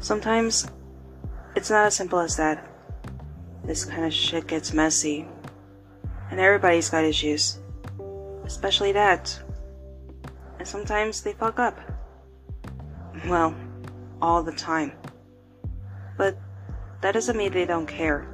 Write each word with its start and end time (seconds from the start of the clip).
Sometimes 0.00 0.66
it's 1.56 1.70
not 1.70 1.86
as 1.86 1.96
simple 1.96 2.20
as 2.20 2.36
that. 2.36 2.64
This 3.64 3.84
kind 3.84 4.04
of 4.04 4.12
shit 4.12 4.46
gets 4.46 4.72
messy. 4.72 5.26
And 6.30 6.38
everybody's 6.38 6.88
got 6.88 7.04
issues. 7.04 7.58
Especially 8.44 8.92
dads. 8.92 9.40
And 10.58 10.66
sometimes 10.66 11.22
they 11.22 11.32
fuck 11.32 11.58
up. 11.58 11.78
Well, 13.26 13.54
all 14.22 14.42
the 14.42 14.52
time. 14.52 14.92
But 16.16 16.38
that 17.00 17.12
doesn't 17.12 17.36
mean 17.36 17.52
they 17.52 17.66
don't 17.66 17.86
care. 17.86 18.26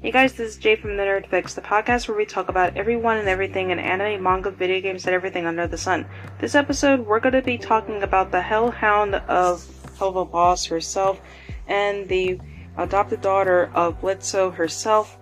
Hey 0.00 0.12
guys, 0.12 0.34
this 0.34 0.50
is 0.50 0.56
Jay 0.56 0.76
from 0.76 0.96
the 0.96 1.02
Nerd 1.02 1.28
Fix, 1.28 1.54
the 1.54 1.60
podcast 1.60 2.06
where 2.06 2.16
we 2.16 2.24
talk 2.24 2.48
about 2.48 2.76
everyone 2.76 3.16
and 3.16 3.28
everything 3.28 3.70
in 3.70 3.80
anime, 3.80 4.22
manga, 4.22 4.50
video 4.52 4.80
games, 4.80 5.04
and 5.06 5.14
everything 5.14 5.44
under 5.44 5.66
the 5.66 5.76
sun. 5.76 6.06
This 6.38 6.54
episode, 6.54 7.04
we're 7.04 7.18
going 7.18 7.32
to 7.32 7.42
be 7.42 7.58
talking 7.58 8.04
about 8.04 8.30
the 8.30 8.40
Hellhound 8.40 9.16
of 9.16 9.66
Helluva 9.98 10.30
Boss 10.30 10.64
herself 10.66 11.20
and 11.66 12.08
the 12.08 12.40
adopted 12.76 13.20
daughter 13.20 13.70
of 13.74 14.00
Blitzo 14.00 14.54
herself, 14.54 15.18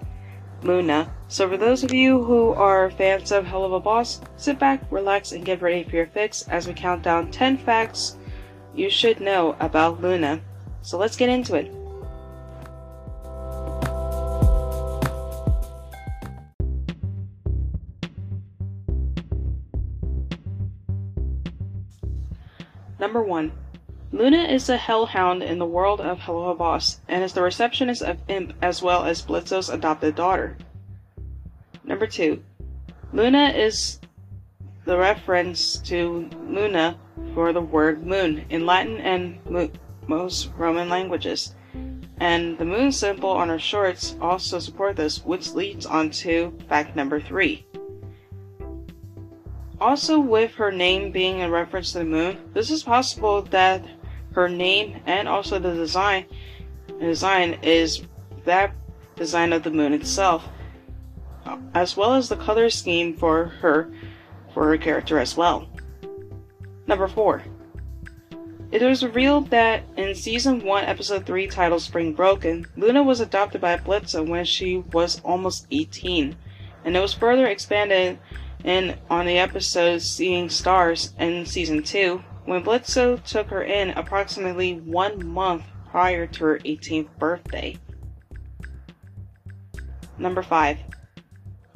Loona. 0.62 1.10
So 1.28 1.48
for 1.48 1.56
those 1.56 1.82
of 1.82 1.92
you 1.92 2.22
who 2.22 2.50
are 2.50 2.90
fans 2.90 3.32
of 3.32 3.46
Helluva 3.46 3.82
Boss, 3.82 4.20
sit 4.36 4.58
back, 4.58 4.82
relax, 4.90 5.32
and 5.32 5.44
get 5.44 5.62
ready 5.62 5.82
for 5.82 5.96
your 5.96 6.06
fix 6.06 6.46
as 6.48 6.66
we 6.66 6.74
count 6.74 7.02
down 7.02 7.30
10 7.30 7.58
facts 7.58 8.16
you 8.76 8.90
should 8.90 9.20
know 9.20 9.56
about 9.58 10.02
Loona. 10.02 10.40
So 10.82 10.98
let's 10.98 11.16
get 11.16 11.30
into 11.30 11.54
it. 11.54 11.72
Number 22.98 23.22
1. 23.22 23.52
Loona 24.12 24.48
is 24.48 24.68
a 24.68 24.76
hellhound 24.76 25.42
in 25.42 25.58
the 25.58 25.66
world 25.66 26.00
of 26.00 26.20
Helluva 26.20 26.56
Boss 26.56 27.00
and 27.08 27.24
is 27.24 27.32
the 27.32 27.42
receptionist 27.42 28.02
of 28.02 28.18
Imp 28.28 28.52
as 28.62 28.80
well 28.80 29.04
as 29.04 29.22
Blitzo's 29.22 29.68
adopted 29.68 30.14
daughter. 30.14 30.56
Number 31.82 32.06
2. 32.06 32.42
Loona 33.12 33.54
is 33.54 34.00
the 34.84 34.96
reference 34.96 35.78
to 35.78 36.30
Luna 36.48 36.96
for 37.34 37.52
the 37.52 37.60
word 37.60 38.06
moon 38.06 38.44
in 38.48 38.64
Latin 38.64 38.98
and 38.98 39.44
mo- 39.50 39.70
most 40.06 40.50
Roman 40.56 40.88
languages. 40.88 41.54
And 42.18 42.56
the 42.58 42.64
moon 42.64 42.92
symbol 42.92 43.30
on 43.30 43.48
her 43.48 43.58
shorts 43.58 44.16
also 44.20 44.58
support 44.58 44.96
this, 44.96 45.24
which 45.24 45.52
leads 45.52 45.84
on 45.84 46.10
to 46.10 46.56
fact 46.68 46.96
number 46.96 47.20
3. 47.20 47.66
Also, 49.78 50.18
with 50.18 50.54
her 50.54 50.72
name 50.72 51.10
being 51.12 51.42
a 51.42 51.50
reference 51.50 51.92
to 51.92 51.98
the 51.98 52.04
moon, 52.04 52.38
this 52.54 52.70
is 52.70 52.82
possible 52.82 53.42
that 53.42 53.84
her 54.36 54.48
name 54.50 55.00
and 55.06 55.26
also 55.26 55.58
the 55.58 55.72
design 55.72 56.26
design 57.00 57.58
is 57.62 58.02
that 58.44 58.72
design 59.16 59.52
of 59.52 59.62
the 59.62 59.70
moon 59.70 59.94
itself, 59.94 60.46
as 61.74 61.96
well 61.96 62.14
as 62.14 62.28
the 62.28 62.36
color 62.36 62.68
scheme 62.68 63.16
for 63.16 63.46
her 63.46 63.90
for 64.52 64.68
her 64.68 64.76
character 64.76 65.18
as 65.18 65.36
well. 65.36 65.66
Number 66.86 67.08
four. 67.08 67.42
It 68.72 68.82
was 68.82 69.02
revealed 69.02 69.50
that 69.50 69.84
in 69.96 70.14
season 70.14 70.64
1, 70.64 70.84
episode 70.84 71.24
3, 71.24 71.46
titled 71.46 71.82
Spring 71.82 72.12
Broken, 72.12 72.66
Loona 72.76 73.04
was 73.04 73.20
adopted 73.20 73.60
by 73.60 73.76
Blitzo 73.76 74.26
when 74.26 74.44
she 74.44 74.78
was 74.92 75.20
almost 75.24 75.68
18, 75.70 76.36
and 76.84 76.96
it 76.96 77.00
was 77.00 77.14
further 77.14 77.46
expanded 77.46 78.18
in 78.64 78.98
on 79.08 79.24
the 79.24 79.38
episode 79.38 80.02
Seeing 80.02 80.50
Stars 80.50 81.14
in 81.16 81.46
season 81.46 81.84
2 81.84 82.22
when 82.46 82.62
Blitzo 82.62 83.22
took 83.24 83.48
her 83.48 83.62
in 83.62 83.90
approximately 83.90 84.74
one 84.80 85.26
month 85.26 85.64
prior 85.90 86.26
to 86.26 86.44
her 86.44 86.58
18th 86.60 87.08
birthday. 87.18 87.76
Number 90.18 90.42
5. 90.42 90.78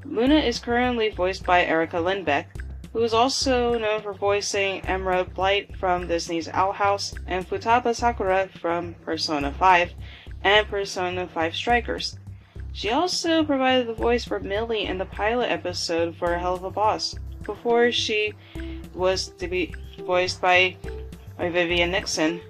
Loona 0.06 0.45
is 0.45 0.59
currently 0.59 1.11
voiced 1.11 1.45
by 1.45 1.65
Erica 1.65 1.97
Lindbeck, 1.97 2.47
who 2.93 3.03
is 3.03 3.12
also 3.12 3.78
known 3.78 4.00
for 4.00 4.15
voicing 4.15 4.81
Emerald 4.83 5.34
Blight 5.34 5.77
from 5.77 6.09
Disney's 6.09 6.49
Owl 6.49 6.72
House 6.72 7.15
and 7.27 7.49
Futaba 7.49 7.95
Sakura 7.95 8.49
from 8.61 8.95
Persona 9.05 9.53
5 9.53 9.93
and 10.43 10.66
Persona 10.69 11.28
5 11.28 11.55
Strikers. 11.55 12.19
She 12.72 12.91
also 12.91 13.45
provided 13.45 13.89
the 13.89 13.95
voice 13.95 14.25
for 14.25 14.41
Millie 14.41 14.87
in 14.87 14.99
the 14.99 15.05
pilot 15.05 15.50
episode 15.50 16.16
for 16.16 16.28
Helluva 16.28 16.72
Boss, 16.72 17.16
before 17.43 17.91
she 17.91 18.33
was 18.95 19.28
to 19.39 19.49
be 19.49 19.75
voiced 20.00 20.41
by, 20.41 20.77
by 21.38 21.49
Vivian 21.50 21.91
Nixon. 21.91 22.41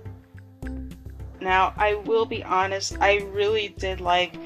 Now, 1.40 1.72
I 1.76 1.94
will 1.94 2.26
be 2.26 2.42
honest, 2.42 2.96
I 3.00 3.18
really 3.32 3.74
did 3.78 4.00
like 4.00 4.36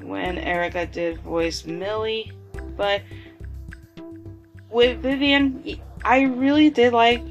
when 0.00 0.38
Erica 0.38 0.86
did 0.86 1.20
voice 1.20 1.64
Millie, 1.64 2.32
but 2.76 3.02
with 4.70 5.00
Vivian, 5.02 5.80
I 6.04 6.22
really 6.22 6.70
did 6.70 6.92
like 6.92 7.22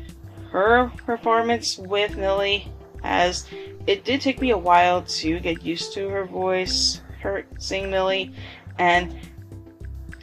her 0.52 0.91
performance 1.06 1.78
with 1.78 2.18
Millie, 2.18 2.72
as 3.03 3.47
it 3.88 4.03
did 4.03 4.22
take 4.22 4.41
me 4.41 4.52
a 4.52 4.58
while 4.58 5.03
to 5.03 5.40
get 5.40 5.64
used 5.64 5.94
to 5.94 6.09
her 6.09 6.25
voice, 6.25 7.02
her 7.19 7.46
singing 7.58 7.91
Millie, 7.91 8.34
and 8.80 9.16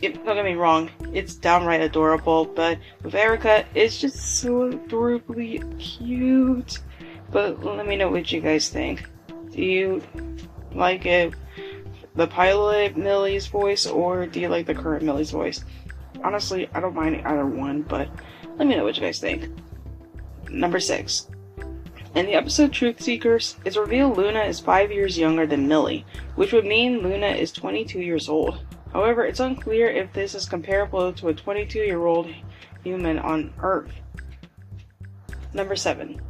don't 0.03 0.25
get 0.25 0.45
me 0.45 0.55
wrong, 0.55 0.91
it's 1.13 1.35
downright 1.35 1.81
adorable, 1.81 2.47
but 2.47 2.79
with 3.03 3.15
Erica, 3.15 3.65
it's 3.75 3.99
just 3.99 4.41
so 4.41 4.65
adorably 4.65 5.63
cute. 5.79 6.81
But 7.31 7.65
let 7.65 7.87
me 7.87 7.97
know 7.97 8.11
what 8.11 8.33
you 8.33 8.41
guys 8.41 8.69
think. 8.69 9.09
Do 9.51 9.63
you 9.63 10.03
like 10.75 11.07
it, 11.07 11.35
the 12.15 12.27
pilot 12.27 12.97
Millie's 12.97 13.47
voice, 13.47 13.87
or 13.87 14.27
do 14.27 14.41
you 14.41 14.49
like 14.49 14.67
the 14.67 14.75
current 14.75 15.05
Millie's 15.05 15.31
voice? 15.31 15.65
Honestly, 16.25 16.69
I 16.75 16.81
don't 16.81 16.95
mind 16.95 17.23
either 17.25 17.47
one, 17.47 17.83
but 17.83 18.09
let 18.57 18.67
me 18.67 18.75
know 18.75 18.85
what 18.85 18.97
you 18.97 19.03
guys 19.03 19.19
think. 19.19 19.49
Number 20.51 20.81
6. 20.81 21.29
In 22.15 22.27
the 22.27 22.35
episode 22.35 22.73
Truth 22.73 23.01
Seekers, 23.01 23.57
it's 23.65 23.77
revealed 23.77 24.19
Loona 24.19 24.47
is 24.47 24.61
5 24.61 24.93
years 24.93 25.17
younger 25.17 25.47
than 25.47 25.69
Millie, 25.69 26.05
which 26.35 26.53
would 26.53 26.67
mean 26.67 27.01
Loona 27.01 27.35
is 27.37 27.53
22 27.53 28.01
years 28.01 28.29
old. 28.29 28.59
However, 28.93 29.25
it's 29.25 29.41
unclear 29.41 29.89
if 29.89 30.13
this 30.13 30.35
is 30.35 30.47
comparable 30.47 31.13
to 31.15 31.29
a 31.29 31.35
22 31.35 31.79
year 31.79 32.05
old 32.05 32.29
human 32.85 33.19
on 33.19 33.53
Earth. 33.61 33.93
Number 35.55 35.77
7. 35.77 36.21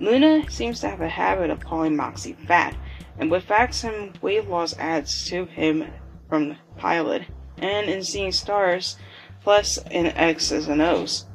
Loona 0.00 0.50
seems 0.50 0.80
to 0.80 0.88
have 0.88 1.00
a 1.00 1.08
habit 1.08 1.50
of 1.50 1.64
calling 1.64 1.96
Moxxie 1.96 2.36
fat, 2.46 2.76
and 3.18 3.30
with 3.30 3.44
facts 3.44 3.84
and 3.84 4.16
weight 4.18 4.48
loss 4.48 4.76
adds 4.78 5.26
to 5.28 5.44
him 5.46 5.86
from 6.28 6.50
the 6.50 6.56
pilot, 6.76 7.22
and 7.56 7.88
in 7.88 8.04
Seeing 8.04 8.32
Stars, 8.32 8.96
plus 9.42 9.78
in 9.90 10.06
X's 10.06 10.68
and 10.68 10.80
O's. 10.80 11.26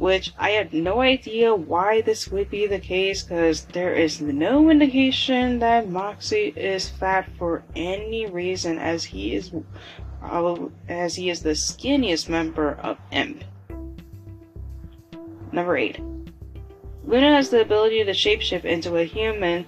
Which 0.00 0.32
I 0.38 0.52
have 0.52 0.72
no 0.72 1.02
idea 1.02 1.54
why 1.54 2.00
this 2.00 2.28
would 2.28 2.48
be 2.48 2.66
the 2.66 2.78
case, 2.78 3.22
because 3.22 3.66
there 3.66 3.92
is 3.92 4.18
no 4.18 4.70
indication 4.70 5.58
that 5.58 5.90
Moxxie 5.90 6.56
is 6.56 6.88
fat 6.88 7.28
for 7.36 7.64
any 7.76 8.24
reason, 8.24 8.78
as 8.78 9.04
he 9.04 9.34
is 9.34 9.52
as 10.88 11.16
he 11.16 11.28
is 11.28 11.42
the 11.42 11.50
skinniest 11.50 12.30
member 12.30 12.78
of 12.82 12.96
Imp. 13.12 13.44
Number 15.52 15.76
eight. 15.76 16.00
Loona 17.06 17.34
has 17.36 17.50
the 17.50 17.60
ability 17.60 18.02
to 18.02 18.12
shapeshift 18.12 18.64
into 18.64 18.96
a 18.96 19.04
human 19.04 19.66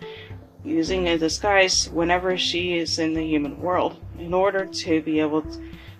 using 0.65 1.09
a 1.09 1.19
disguise 1.19 1.91
whenever 1.91 2.38
she 2.38 2.78
is 2.78 2.98
in 2.98 3.12
the 3.12 3.22
human 3.22 3.60
world 3.60 3.98
in 4.19 4.32
order 4.32 4.65
to 4.65 5.03
be 5.03 5.21
able 5.21 5.44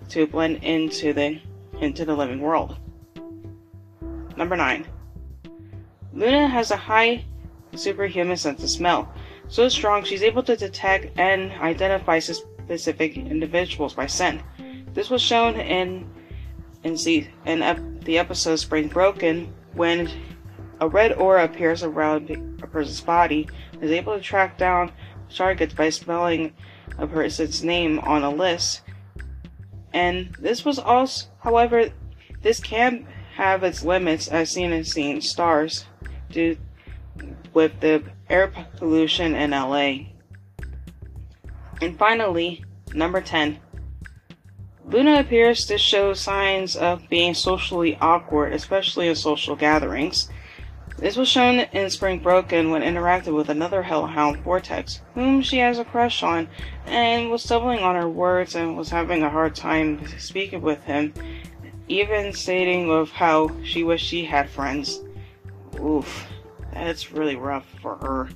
to 0.09 0.27
blend 0.27 0.65
into 0.65 1.13
the 1.13 1.39
into 1.83 2.07
the 2.07 2.17
living 2.17 2.41
world. 2.41 2.79
Number 4.37 4.57
9. 4.57 4.87
Loona 6.15 6.49
has 6.49 6.71
a 6.71 6.77
high 6.77 7.25
superhuman 7.75 8.37
sense 8.37 8.63
of 8.63 8.71
smell, 8.71 9.13
so 9.49 9.69
strong 9.69 10.05
she's 10.05 10.23
able 10.23 10.43
to 10.43 10.57
detect 10.57 11.19
and 11.19 11.53
identify 11.53 12.19
specific 12.19 13.17
individuals 13.17 13.95
by 13.95 14.07
scent. 14.07 14.43
This 14.93 15.09
was 15.09 15.23
shown 15.23 15.59
in 15.59 16.11
in, 16.85 16.97
the, 16.97 17.27
in 17.47 17.63
ep, 17.63 17.81
the 18.01 18.19
episode 18.19 18.57
Spring 18.57 18.89
Broken 18.89 19.53
when 19.75 20.11
a 20.81 20.89
red 20.89 21.13
aura 21.13 21.45
appears 21.45 21.83
around 21.83 22.31
a 22.63 22.67
person's 22.67 23.01
body 23.01 23.49
and 23.73 23.85
is 23.85 23.93
able 23.93 24.17
to 24.17 24.21
track 24.21 24.59
down 24.59 24.91
targets 25.33 25.75
by 25.75 25.91
smelling 25.91 26.53
a 26.99 27.07
person's 27.07 27.63
name 27.63 27.99
on 28.01 28.23
a 28.23 28.31
list. 28.31 28.83
And 29.93 30.35
this 30.39 30.65
was 30.65 30.79
also, 30.79 31.29
however, 31.41 31.91
this 32.43 32.61
can 32.61 33.07
have 33.37 33.63
its 33.63 33.85
limits 33.85 34.29
as 34.29 34.51
seen 34.51 34.73
in 34.73 34.85
Seeing 34.85 35.21
Stars 35.21 35.87
due 36.31 36.57
with 37.53 37.81
the 37.81 38.03
air 38.29 38.53
pollution 38.77 39.35
in 39.35 39.51
LA. 39.51 40.13
And 41.81 41.99
finally, 41.99 42.65
number 42.95 43.21
10. 43.21 43.59
Loona 44.89 45.21
appears 45.21 45.65
to 45.67 45.79
show 45.79 46.13
signs 46.13 46.77
of 46.77 47.09
being 47.09 47.35
socially 47.35 47.97
awkward, 48.01 48.53
especially 48.53 49.09
in 49.09 49.15
social 49.15 49.57
gatherings. 49.57 50.29
This 50.99 51.17
was 51.17 51.29
shown 51.29 51.61
in 51.73 51.91
Spring 51.91 52.21
Broken 52.21 52.71
when 52.71 52.83
interacted 52.83 53.35
with 53.35 53.49
another 53.49 53.83
Hellhound, 53.83 54.45
Vortex, 54.45 55.01
whom 55.15 55.43
she 55.43 55.59
has 55.59 55.79
a 55.79 55.85
crush 55.85 56.23
on, 56.23 56.49
and 56.87 57.31
was 57.31 57.43
stumbling 57.43 57.81
on 57.81 57.97
her 57.97 58.09
words 58.09 58.55
and 58.55 58.77
was 58.77 58.91
having 58.91 59.23
a 59.23 59.31
hard 59.31 59.55
time 59.55 60.07
speaking 60.19 60.61
with 60.61 60.85
him, 60.85 61.13
even 61.89 62.33
stating 62.33 62.91
of 62.91 63.11
how 63.11 63.51
she 63.65 63.85
wished 63.85 64.07
she 64.07 64.25
had 64.25 64.49
friends. 64.49 65.03
Oof, 65.81 66.27
that's 66.73 67.13
really 67.13 67.37
rough 67.37 67.67
for 67.81 67.97
her. 67.97 68.29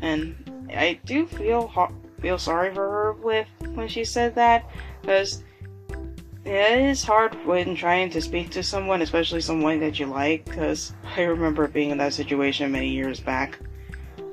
And 0.00 0.68
I 0.74 1.00
do 1.04 1.26
feel 1.26 1.72
feel 2.20 2.38
sorry 2.38 2.74
for 2.74 2.90
her 2.90 3.12
with 3.12 3.46
when 3.74 3.88
she 3.88 4.04
said 4.04 4.34
that, 4.34 4.68
because 5.00 5.44
it 6.44 6.78
is 6.78 7.02
hard 7.02 7.34
when 7.46 7.74
trying 7.74 8.10
to 8.10 8.20
speak 8.20 8.50
to 8.50 8.62
someone, 8.62 9.00
especially 9.02 9.40
someone 9.40 9.80
that 9.80 9.98
you 9.98 10.06
like, 10.06 10.44
because 10.44 10.94
I 11.16 11.22
remember 11.22 11.66
being 11.68 11.90
in 11.90 11.98
that 11.98 12.12
situation 12.12 12.72
many 12.72 12.90
years 12.90 13.20
back. 13.20 13.58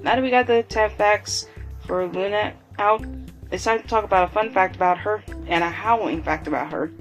Now 0.02 0.16
that 0.16 0.24
we 0.24 0.30
got 0.30 0.48
the 0.48 0.64
10 0.64 0.92
facts 0.92 1.48
for 1.86 2.08
Loona 2.10 2.54
out, 2.80 3.06
it's 3.52 3.64
time 3.64 3.82
to 3.82 3.88
talk 3.88 4.04
about 4.04 4.30
a 4.30 4.34
fun 4.34 4.52
fact 4.52 4.76
about 4.76 4.98
her 4.98 5.24
and 5.48 5.64
a 5.64 5.70
howling 5.70 6.24
fact 6.24 6.48
about 6.48 6.72
her. 6.72 6.92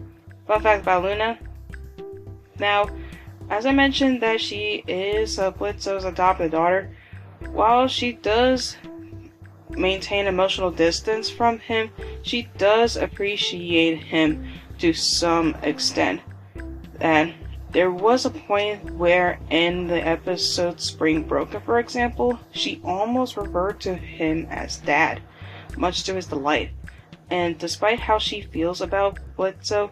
Fun 0.51 0.63
fact 0.63 0.83
about 0.83 1.05
Loona. 1.05 1.39
Now, 2.59 2.91
as 3.51 3.67
I 3.67 3.73
mentioned 3.73 4.21
that 4.23 4.41
she 4.41 4.83
is 4.89 5.39
uh, 5.39 5.53
Blitzo's 5.53 6.05
adopted 6.05 6.51
daughter, 6.51 6.91
while 7.53 7.87
she 7.87 8.15
does 8.15 8.77
maintain 9.69 10.27
emotional 10.27 10.73
distance 10.73 11.31
from 11.31 11.61
him, 11.61 11.91
she 12.23 12.49
does 12.59 12.97
appreciate 12.97 13.99
him 14.03 14.45
to 14.81 14.93
some 14.93 15.55
extent. 15.63 16.21
And 17.01 17.33
there 17.71 17.93
was 17.93 18.27
a 18.27 18.31
point 18.31 18.91
where, 18.97 19.39
in 19.51 19.87
the 19.87 20.05
episode 20.05 20.81
Spring 20.81 21.23
Broken, 21.23 21.61
for 21.61 21.79
example, 21.79 22.41
she 22.51 22.81
almost 22.83 23.37
referred 23.37 23.79
to 23.83 23.95
him 23.95 24.49
as 24.51 24.79
dad, 24.79 25.23
much 25.77 26.03
to 26.03 26.15
his 26.17 26.27
delight. 26.27 26.71
And 27.31 27.57
despite 27.57 28.01
how 28.01 28.19
she 28.19 28.41
feels 28.41 28.81
about 28.81 29.21
Blitzo, 29.39 29.91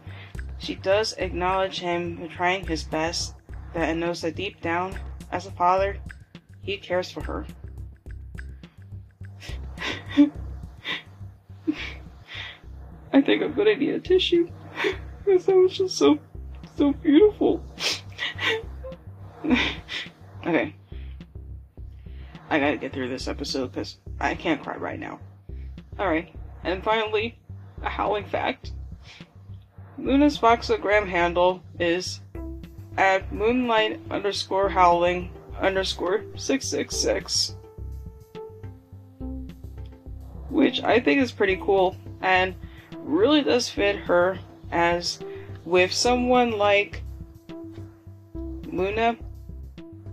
she 0.58 0.74
does 0.74 1.12
acknowledge 1.14 1.80
him 1.80 2.28
trying 2.28 2.66
his 2.66 2.84
best, 2.84 3.34
that 3.74 3.88
and 3.88 4.00
knows 4.00 4.22
that 4.22 4.36
deep 4.36 4.60
down, 4.60 4.98
as 5.30 5.46
a 5.46 5.52
father, 5.52 5.98
he 6.62 6.76
cares 6.76 7.10
for 7.10 7.22
her. 7.22 7.46
I 13.12 13.22
think 13.22 13.42
I'm 13.42 13.54
gonna 13.54 13.76
need 13.76 13.94
a 13.94 14.00
tissue. 14.00 14.48
Because 15.24 15.46
that 15.46 15.56
was 15.56 15.76
just 15.76 15.96
so, 15.96 16.18
so 16.76 16.92
beautiful. 16.92 17.62
okay. 20.46 20.74
I 22.50 22.58
gotta 22.58 22.76
get 22.78 22.92
through 22.92 23.08
this 23.08 23.28
episode 23.28 23.72
because 23.72 23.98
I 24.20 24.34
can't 24.34 24.62
cry 24.62 24.76
right 24.76 24.98
now. 24.98 25.20
Alright, 25.98 26.34
and 26.64 26.82
finally, 26.82 27.38
a 27.82 27.88
howling 27.88 28.24
fact. 28.24 28.72
Loona's 29.98 30.38
Foxogram 30.38 31.08
handle 31.08 31.62
is 31.78 32.20
at 32.96 33.32
moonlight 33.32 34.00
underscore 34.10 34.68
howling 34.68 35.30
underscore 35.60 36.24
666. 36.36 37.56
Which 40.50 40.82
I 40.82 41.00
think 41.00 41.20
is 41.20 41.32
pretty 41.32 41.56
cool 41.56 41.96
and 42.20 42.54
really 42.96 43.42
does 43.42 43.68
fit 43.68 43.96
her 43.96 44.38
as 44.70 45.18
with 45.64 45.92
someone 45.92 46.52
like 46.52 47.02
Loona, 48.34 49.18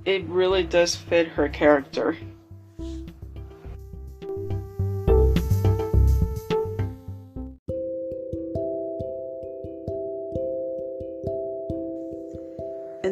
it 0.06 0.24
really 0.26 0.64
does 0.64 0.96
fit 0.96 1.28
her 1.30 1.48
character. 1.48 2.18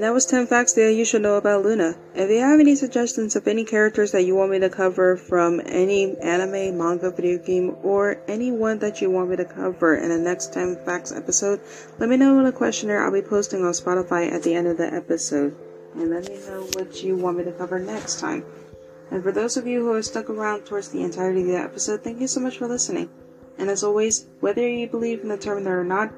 That 0.03 0.13
was 0.13 0.25
10 0.25 0.47
facts 0.47 0.73
that 0.73 0.93
you 0.93 1.05
should 1.05 1.21
know 1.21 1.37
about 1.37 1.63
Loona. 1.63 1.95
If 2.13 2.29
you 2.29 2.39
have 2.39 2.59
any 2.59 2.75
suggestions 2.75 3.37
of 3.37 3.47
any 3.47 3.63
characters 3.63 4.11
that 4.11 4.25
you 4.25 4.35
want 4.35 4.51
me 4.51 4.59
to 4.59 4.69
cover 4.69 5.15
from 5.15 5.61
any 5.65 6.17
anime, 6.17 6.77
manga, 6.77 7.09
video 7.09 7.37
game, 7.37 7.77
or 7.83 8.21
anyone 8.27 8.79
that 8.79 8.99
you 8.99 9.09
want 9.09 9.29
me 9.29 9.37
to 9.37 9.45
cover 9.45 9.95
in 9.95 10.09
the 10.09 10.17
next 10.17 10.51
10 10.51 10.83
facts 10.83 11.13
episode, 11.13 11.61
let 11.99 12.09
me 12.09 12.17
know 12.17 12.37
in 12.37 12.43
the 12.43 12.51
questionnaire 12.51 13.01
I'll 13.01 13.13
be 13.13 13.21
posting 13.21 13.63
on 13.63 13.71
Spotify 13.71 14.29
at 14.29 14.43
the 14.43 14.53
end 14.53 14.67
of 14.67 14.75
the 14.75 14.93
episode. 14.93 15.55
And 15.95 16.09
let 16.09 16.27
me 16.27 16.35
know 16.47 16.67
what 16.73 17.01
you 17.01 17.15
want 17.15 17.37
me 17.37 17.45
to 17.45 17.53
cover 17.53 17.79
next 17.79 18.19
time. 18.19 18.43
And 19.09 19.23
for 19.23 19.31
those 19.31 19.55
of 19.55 19.65
you 19.65 19.85
who 19.85 19.93
have 19.93 20.03
stuck 20.03 20.29
around 20.29 20.65
towards 20.65 20.89
the 20.89 21.01
entirety 21.01 21.43
of 21.43 21.47
the 21.47 21.55
episode, 21.55 22.03
thank 22.03 22.19
you 22.19 22.27
so 22.27 22.41
much 22.41 22.57
for 22.57 22.67
listening. 22.67 23.09
And 23.57 23.69
as 23.69 23.85
always, 23.85 24.25
whether 24.41 24.67
you 24.67 24.85
believe 24.85 25.21
in 25.21 25.29
the 25.29 25.37
Terminator 25.37 25.79
or 25.79 25.85
not, 25.85 26.11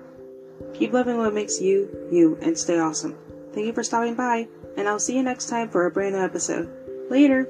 keep 0.73 0.91
loving 0.91 1.17
what 1.17 1.35
makes 1.35 1.61
you, 1.61 2.09
you, 2.11 2.39
and 2.41 2.57
stay 2.57 2.79
awesome. 2.79 3.15
Thank 3.55 3.67
you 3.67 3.73
for 3.73 3.83
stopping 3.83 4.15
by, 4.15 4.49
and 4.75 4.85
I'll 4.85 4.99
see 4.99 5.15
you 5.15 5.23
next 5.23 5.47
time 5.47 5.69
for 5.69 5.85
a 5.85 5.91
brand 5.91 6.13
new 6.13 6.21
episode. 6.21 6.69
Later! 7.09 7.47